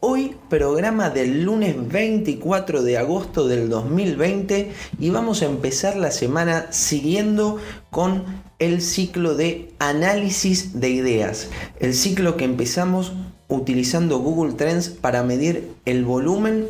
[0.00, 6.66] Hoy programa del lunes 24 de agosto del 2020 y vamos a empezar la semana
[6.70, 7.56] siguiendo
[7.90, 8.22] con
[8.58, 11.48] el ciclo de análisis de ideas.
[11.80, 13.14] El ciclo que empezamos
[13.48, 16.66] utilizando Google Trends para medir el volumen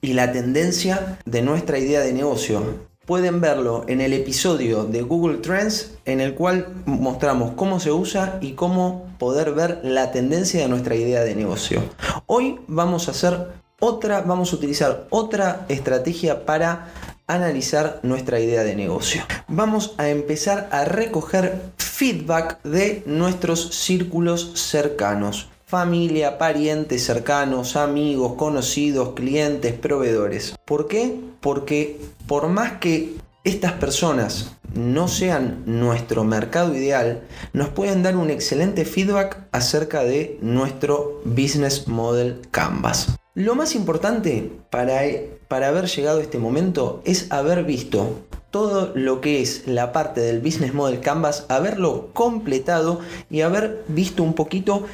[0.00, 2.62] y la tendencia de nuestra idea de negocio
[3.08, 8.38] pueden verlo en el episodio de Google Trends en el cual mostramos cómo se usa
[8.42, 11.82] y cómo poder ver la tendencia de nuestra idea de negocio.
[12.26, 13.48] Hoy vamos a hacer
[13.80, 16.92] otra, vamos a utilizar otra estrategia para
[17.26, 19.22] analizar nuestra idea de negocio.
[19.48, 29.10] Vamos a empezar a recoger feedback de nuestros círculos cercanos familia, parientes cercanos, amigos, conocidos,
[29.14, 30.54] clientes, proveedores.
[30.64, 31.20] ¿Por qué?
[31.40, 37.20] Porque por más que estas personas no sean nuestro mercado ideal,
[37.52, 43.18] nos pueden dar un excelente feedback acerca de nuestro business model Canvas.
[43.38, 45.02] Lo más importante para,
[45.46, 48.18] para haber llegado a este momento es haber visto
[48.50, 52.98] todo lo que es la parte del Business Model Canvas, haberlo completado
[53.30, 54.86] y haber visto un poquito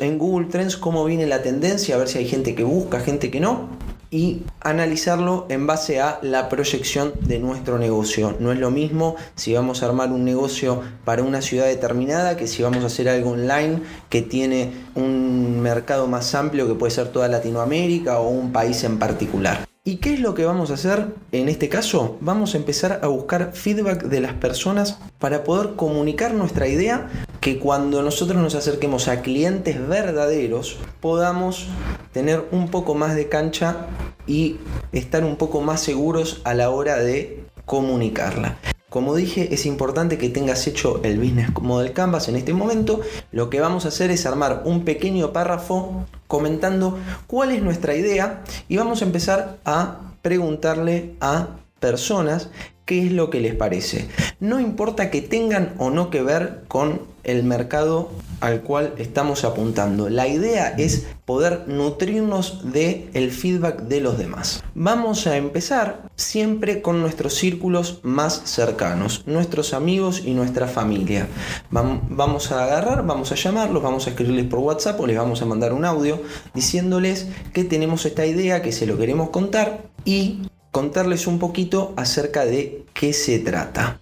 [0.00, 3.30] en Google Trends cómo viene la tendencia, a ver si hay gente que busca, gente
[3.30, 3.68] que no,
[4.14, 8.36] y analizarlo en base a la proyección de nuestro negocio.
[8.38, 12.46] No es lo mismo si vamos a armar un negocio para una ciudad determinada que
[12.46, 17.08] si vamos a hacer algo online que tiene un mercado más amplio que puede ser
[17.08, 19.73] toda Latinoamérica o un país en particular.
[19.86, 22.16] ¿Y qué es lo que vamos a hacer en este caso?
[22.22, 27.10] Vamos a empezar a buscar feedback de las personas para poder comunicar nuestra idea
[27.42, 31.66] que cuando nosotros nos acerquemos a clientes verdaderos podamos
[32.14, 33.88] tener un poco más de cancha
[34.26, 34.56] y
[34.92, 38.56] estar un poco más seguros a la hora de comunicarla.
[38.88, 43.02] Como dije, es importante que tengas hecho el Business Model Canvas en este momento.
[43.32, 48.42] Lo que vamos a hacer es armar un pequeño párrafo comentando cuál es nuestra idea
[48.66, 51.46] y vamos a empezar a preguntarle a
[51.78, 52.50] personas
[52.84, 54.08] qué es lo que les parece.
[54.40, 60.10] No importa que tengan o no que ver con el mercado al cual estamos apuntando.
[60.10, 64.62] La idea es poder nutrirnos de el feedback de los demás.
[64.74, 71.26] Vamos a empezar siempre con nuestros círculos más cercanos, nuestros amigos y nuestra familia.
[71.70, 75.46] Vamos a agarrar, vamos a llamarlos, vamos a escribirles por WhatsApp o les vamos a
[75.46, 76.20] mandar un audio
[76.54, 82.44] diciéndoles que tenemos esta idea, que se lo queremos contar y contarles un poquito acerca
[82.44, 84.00] de qué se trata.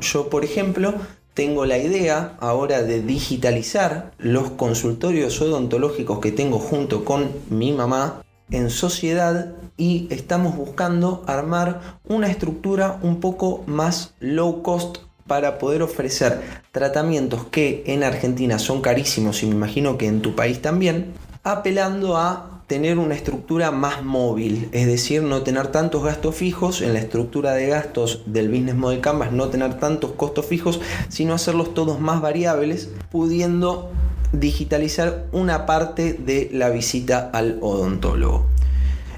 [0.00, 0.94] Yo, por ejemplo,
[1.34, 8.22] tengo la idea ahora de digitalizar los consultorios odontológicos que tengo junto con mi mamá
[8.50, 15.82] en sociedad y estamos buscando armar una estructura un poco más low cost para poder
[15.82, 16.40] ofrecer
[16.70, 22.16] tratamientos que en Argentina son carísimos y me imagino que en tu país también, apelando
[22.16, 26.98] a tener una estructura más móvil, es decir, no tener tantos gastos fijos en la
[26.98, 32.00] estructura de gastos del Business Model Canvas, no tener tantos costos fijos, sino hacerlos todos
[32.00, 33.92] más variables, pudiendo
[34.32, 38.46] digitalizar una parte de la visita al odontólogo.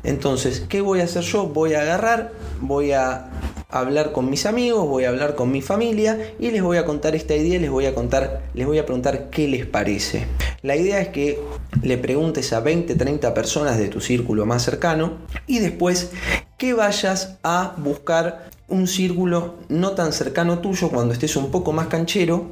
[0.02, 1.46] Entonces, ¿qué voy a hacer yo?
[1.46, 3.30] Voy a agarrar, voy a
[3.68, 7.14] hablar con mis amigos, voy a hablar con mi familia y les voy a contar
[7.14, 10.26] esta idea, les voy a contar, les voy a preguntar qué les parece.
[10.62, 11.40] La idea es que
[11.82, 16.10] le preguntes a 20, 30 personas de tu círculo más cercano y después
[16.58, 21.86] que vayas a buscar un círculo no tan cercano tuyo cuando estés un poco más
[21.86, 22.46] canchero,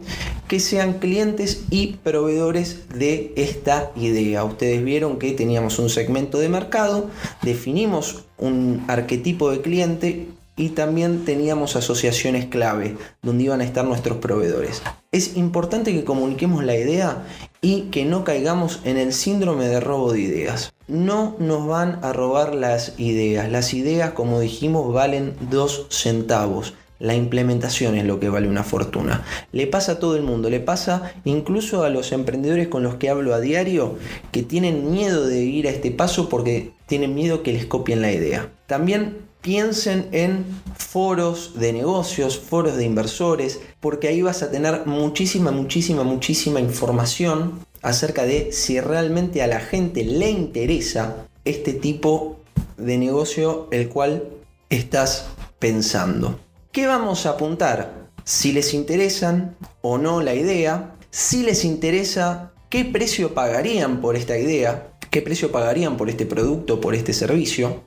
[0.47, 4.45] que sean clientes y proveedores de esta idea.
[4.45, 7.11] Ustedes vieron que teníamos un segmento de mercado,
[7.43, 14.19] definimos un arquetipo de cliente y también teníamos asociaciones clave donde iban a estar nuestros
[14.19, 14.83] proveedores.
[15.11, 17.25] Es importante que comuniquemos la idea
[17.61, 20.73] y que no caigamos en el síndrome de robo de ideas.
[20.87, 23.51] No nos van a robar las ideas.
[23.51, 26.75] Las ideas, como dijimos, valen dos centavos.
[27.01, 29.25] La implementación es lo que vale una fortuna.
[29.53, 33.11] Le pasa a todo el mundo, le pasa incluso a los emprendedores con los que
[33.11, 33.99] hablo a diario
[34.31, 38.13] que tienen miedo de ir a este paso porque tienen miedo que les copien la
[38.13, 38.53] idea.
[38.67, 45.51] También piensen en foros de negocios, foros de inversores, porque ahí vas a tener muchísima,
[45.51, 52.41] muchísima, muchísima información acerca de si realmente a la gente le interesa este tipo
[52.79, 54.31] de negocio, el cual
[54.71, 55.27] estás
[55.59, 56.41] pensando.
[56.73, 58.09] ¿Qué vamos a apuntar?
[58.25, 64.39] Si les interesan o no la idea, si les interesa qué precio pagarían por esta
[64.39, 67.83] idea, qué precio pagarían por este producto, por este servicio,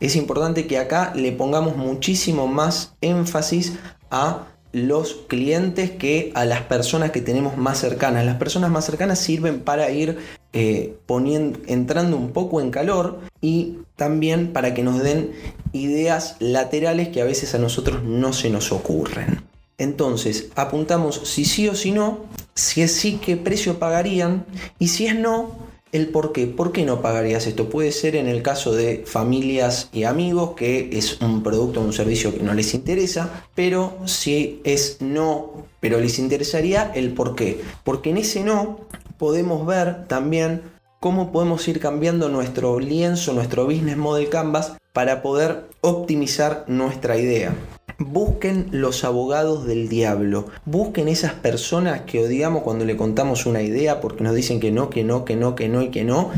[0.00, 3.74] es importante que acá le pongamos muchísimo más énfasis
[4.10, 8.24] a los clientes que a las personas que tenemos más cercanas.
[8.24, 10.18] Las personas más cercanas sirven para ir
[10.52, 15.32] eh, poniendo, entrando un poco en calor y también para que nos den
[15.72, 19.42] ideas laterales que a veces a nosotros no se nos ocurren.
[19.78, 24.44] Entonces, apuntamos si sí o si no, si es sí, qué precio pagarían
[24.78, 26.46] y si es no, el por qué.
[26.46, 27.68] ¿Por qué no pagarías esto?
[27.68, 31.92] Puede ser en el caso de familias y amigos que es un producto o un
[31.92, 37.60] servicio que no les interesa, pero si es no, pero les interesaría el por qué.
[37.84, 38.80] Porque en ese no
[39.18, 40.62] podemos ver también
[41.00, 47.54] cómo podemos ir cambiando nuestro lienzo, nuestro business model canvas para poder optimizar nuestra idea.
[48.02, 50.46] Busquen los abogados del diablo.
[50.64, 54.88] Busquen esas personas que odiamos cuando le contamos una idea porque nos dicen que no,
[54.88, 56.30] que no, que no, que no y que no.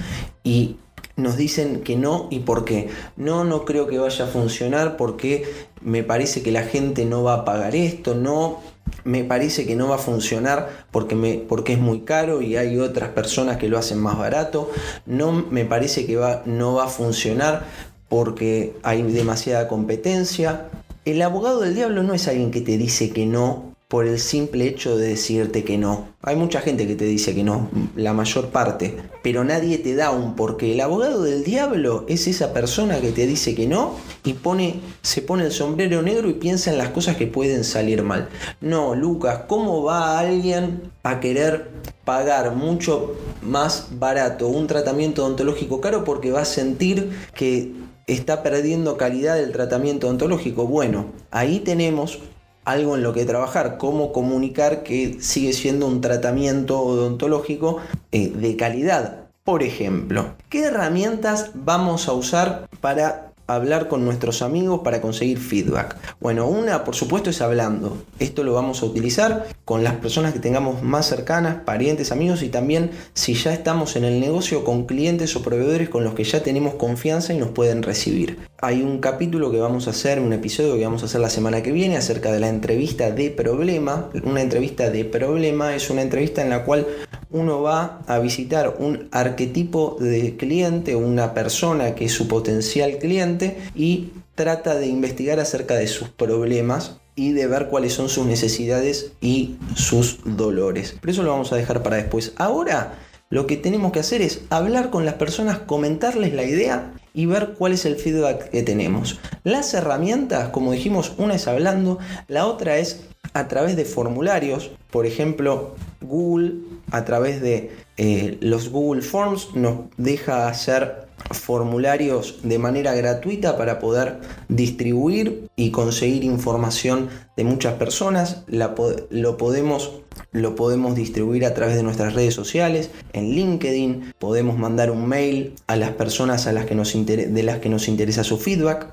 [0.42, 0.78] Y
[1.14, 2.88] nos dicen que no y por qué.
[3.16, 5.44] No, no creo que vaya a funcionar porque
[5.80, 8.16] me parece que la gente no va a pagar esto.
[8.16, 8.58] No,
[9.04, 12.76] me parece que no va a funcionar porque, me, porque es muy caro y hay
[12.76, 14.68] otras personas que lo hacen más barato.
[15.06, 17.66] No me parece que va, no va a funcionar
[18.08, 20.68] porque hay demasiada competencia.
[21.04, 24.68] El abogado del diablo no es alguien que te dice que no por el simple
[24.68, 26.10] hecho de decirte que no.
[26.22, 30.12] Hay mucha gente que te dice que no, la mayor parte, pero nadie te da
[30.12, 30.72] un porqué.
[30.72, 35.22] El abogado del diablo es esa persona que te dice que no y pone, se
[35.22, 38.28] pone el sombrero negro y piensa en las cosas que pueden salir mal.
[38.60, 41.72] No, Lucas, ¿cómo va alguien a querer
[42.04, 47.81] pagar mucho más barato un tratamiento odontológico caro porque va a sentir que
[48.14, 50.66] está perdiendo calidad del tratamiento odontológico.
[50.66, 52.18] Bueno, ahí tenemos
[52.64, 57.78] algo en lo que trabajar, cómo comunicar que sigue siendo un tratamiento odontológico
[58.12, 59.26] eh, de calidad.
[59.44, 65.96] Por ejemplo, ¿qué herramientas vamos a usar para hablar con nuestros amigos para conseguir feedback?
[66.20, 68.02] Bueno, una por supuesto es hablando.
[68.18, 72.48] Esto lo vamos a utilizar con las personas que tengamos más cercanas, parientes, amigos y
[72.48, 76.42] también si ya estamos en el negocio con clientes o proveedores con los que ya
[76.42, 78.38] tenemos confianza y nos pueden recibir.
[78.60, 81.62] Hay un capítulo que vamos a hacer, un episodio que vamos a hacer la semana
[81.62, 84.08] que viene acerca de la entrevista de problema.
[84.22, 86.86] Una entrevista de problema es una entrevista en la cual
[87.32, 93.58] uno va a visitar un arquetipo de cliente, una persona que es su potencial cliente
[93.74, 99.12] y trata de investigar acerca de sus problemas y de ver cuáles son sus necesidades
[99.20, 100.96] y sus dolores.
[101.00, 102.32] Pero eso lo vamos a dejar para después.
[102.36, 102.94] Ahora
[103.32, 107.54] lo que tenemos que hacer es hablar con las personas, comentarles la idea y ver
[107.56, 109.18] cuál es el feedback que tenemos.
[109.42, 115.06] Las herramientas, como dijimos, una es hablando, la otra es a través de formularios, por
[115.06, 116.54] ejemplo, Google
[116.90, 123.78] a través de eh, los Google Forms nos deja hacer formularios de manera gratuita para
[123.78, 124.18] poder
[124.48, 128.44] distribuir y conseguir información de muchas personas.
[128.48, 129.92] lo, podemos,
[130.32, 135.54] lo podemos distribuir a través de nuestras redes sociales, en LinkedIn, podemos mandar un mail
[135.66, 138.88] a las personas a las que nos de las que nos interesa su feedback.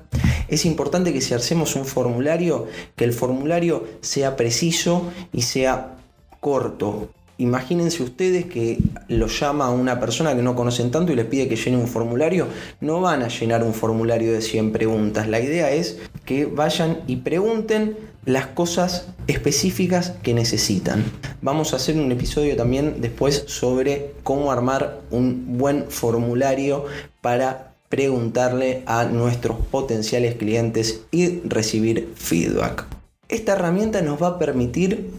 [0.48, 5.99] Es importante que si hacemos un formulario, que el formulario sea preciso y sea
[6.40, 7.10] corto.
[7.38, 8.78] Imagínense ustedes que
[9.08, 11.88] lo llama a una persona que no conocen tanto y le pide que llene un
[11.88, 12.46] formulario.
[12.82, 15.26] No van a llenar un formulario de 100 preguntas.
[15.26, 21.02] La idea es que vayan y pregunten las cosas específicas que necesitan.
[21.40, 26.84] Vamos a hacer un episodio también después sobre cómo armar un buen formulario
[27.22, 32.86] para preguntarle a nuestros potenciales clientes y recibir feedback.
[33.28, 35.10] Esta herramienta nos va a permitir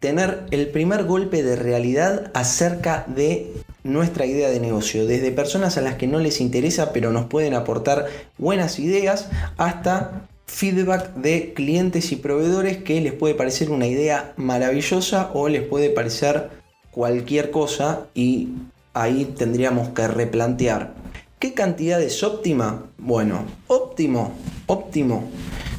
[0.00, 3.52] tener el primer golpe de realidad acerca de
[3.84, 7.54] nuestra idea de negocio, desde personas a las que no les interesa pero nos pueden
[7.54, 8.06] aportar
[8.38, 15.30] buenas ideas hasta feedback de clientes y proveedores que les puede parecer una idea maravillosa
[15.34, 16.50] o les puede parecer
[16.90, 18.50] cualquier cosa y
[18.94, 20.94] ahí tendríamos que replantear.
[21.38, 22.84] ¿Qué cantidad es óptima?
[22.98, 24.32] Bueno, óptimo,
[24.66, 25.24] óptimo.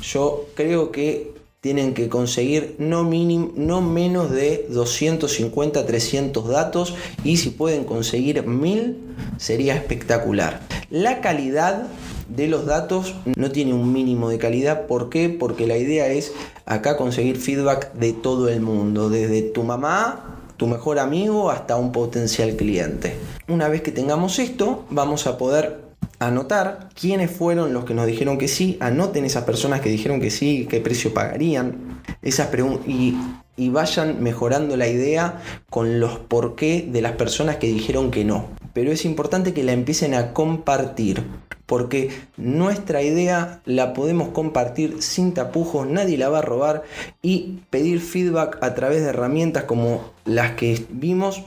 [0.02, 1.33] Yo creo que
[1.64, 3.10] tienen que conseguir no,
[3.56, 6.94] no menos de 250, 300 datos
[7.24, 8.98] y si pueden conseguir 1000
[9.38, 10.60] sería espectacular.
[10.90, 11.88] La calidad
[12.28, 14.88] de los datos no tiene un mínimo de calidad.
[14.88, 15.30] ¿Por qué?
[15.30, 16.34] Porque la idea es
[16.66, 21.94] acá conseguir feedback de todo el mundo, desde tu mamá, tu mejor amigo hasta un
[21.94, 23.16] potencial cliente.
[23.48, 25.83] Una vez que tengamos esto, vamos a poder
[26.20, 30.30] anotar quiénes fueron los que nos dijeron que sí, anoten esas personas que dijeron que
[30.30, 32.50] sí, qué precio pagarían, esas
[32.88, 33.16] y,
[33.56, 38.26] y vayan mejorando la idea con los por qué de las personas que dijeron que
[38.26, 38.48] no.
[38.74, 41.24] Pero es importante que la empiecen a compartir
[41.66, 46.84] porque nuestra idea la podemos compartir sin tapujos, nadie la va a robar
[47.22, 51.42] y pedir feedback a través de herramientas como las que vimos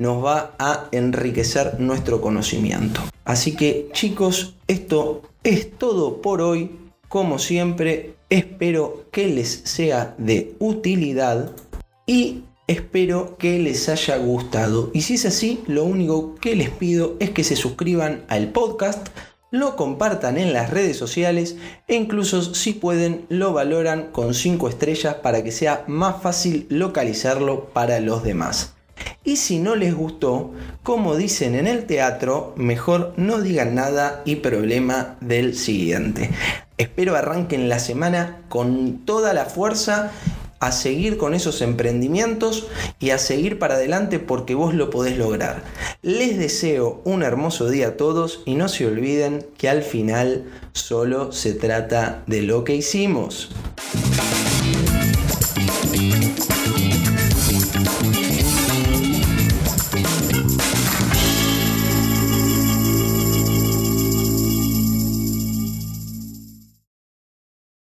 [0.00, 3.00] nos va a enriquecer nuestro conocimiento.
[3.24, 6.70] Así que chicos, esto es todo por hoy.
[7.08, 11.52] Como siempre, espero que les sea de utilidad
[12.06, 14.90] y espero que les haya gustado.
[14.94, 19.08] Y si es así, lo único que les pido es que se suscriban al podcast
[19.52, 21.56] lo compartan en las redes sociales
[21.88, 27.64] e incluso si pueden lo valoran con 5 estrellas para que sea más fácil localizarlo
[27.70, 28.74] para los demás.
[29.24, 30.52] Y si no les gustó,
[30.82, 36.30] como dicen en el teatro, mejor no digan nada y problema del siguiente.
[36.78, 40.12] Espero arranquen la semana con toda la fuerza
[40.60, 42.66] a seguir con esos emprendimientos
[42.98, 45.62] y a seguir para adelante porque vos lo podés lograr.
[46.02, 51.32] Les deseo un hermoso día a todos y no se olviden que al final solo
[51.32, 53.50] se trata de lo que hicimos.